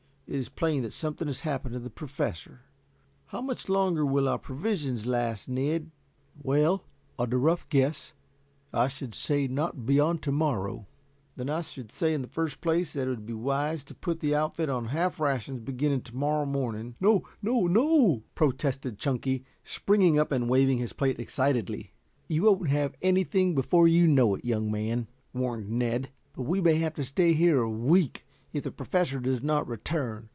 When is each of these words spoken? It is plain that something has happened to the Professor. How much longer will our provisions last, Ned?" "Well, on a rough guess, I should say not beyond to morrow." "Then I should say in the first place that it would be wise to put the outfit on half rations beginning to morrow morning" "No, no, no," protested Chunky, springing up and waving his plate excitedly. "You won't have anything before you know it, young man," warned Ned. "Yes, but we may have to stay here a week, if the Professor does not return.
It 0.27 0.37
is 0.37 0.47
plain 0.47 0.81
that 0.83 0.93
something 0.93 1.27
has 1.27 1.41
happened 1.41 1.73
to 1.73 1.79
the 1.79 1.89
Professor. 1.89 2.61
How 3.25 3.41
much 3.41 3.67
longer 3.67 4.05
will 4.05 4.29
our 4.29 4.39
provisions 4.39 5.05
last, 5.05 5.49
Ned?" 5.49 5.91
"Well, 6.41 6.85
on 7.19 7.33
a 7.33 7.37
rough 7.37 7.67
guess, 7.67 8.13
I 8.71 8.87
should 8.87 9.13
say 9.13 9.47
not 9.47 9.85
beyond 9.85 10.21
to 10.21 10.31
morrow." 10.31 10.87
"Then 11.35 11.49
I 11.49 11.59
should 11.61 11.91
say 11.91 12.13
in 12.13 12.21
the 12.21 12.29
first 12.29 12.61
place 12.61 12.93
that 12.93 13.07
it 13.07 13.09
would 13.09 13.25
be 13.25 13.33
wise 13.33 13.83
to 13.83 13.93
put 13.93 14.21
the 14.21 14.33
outfit 14.33 14.69
on 14.69 14.85
half 14.85 15.19
rations 15.19 15.59
beginning 15.59 16.03
to 16.03 16.15
morrow 16.15 16.45
morning" 16.45 16.95
"No, 17.01 17.23
no, 17.41 17.67
no," 17.67 18.23
protested 18.33 18.97
Chunky, 18.97 19.43
springing 19.65 20.17
up 20.17 20.31
and 20.31 20.47
waving 20.49 20.77
his 20.77 20.93
plate 20.93 21.19
excitedly. 21.19 21.91
"You 22.29 22.43
won't 22.43 22.69
have 22.69 22.95
anything 23.01 23.53
before 23.53 23.85
you 23.85 24.07
know 24.07 24.35
it, 24.35 24.45
young 24.45 24.71
man," 24.71 25.09
warned 25.33 25.67
Ned. 25.69 26.03
"Yes, 26.03 26.11
but 26.37 26.43
we 26.43 26.61
may 26.61 26.75
have 26.77 26.93
to 26.93 27.03
stay 27.03 27.33
here 27.33 27.61
a 27.61 27.69
week, 27.69 28.25
if 28.53 28.63
the 28.63 28.71
Professor 28.71 29.21
does 29.21 29.41
not 29.41 29.65
return. 29.65 30.27